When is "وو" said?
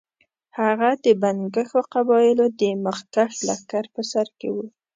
4.55-4.65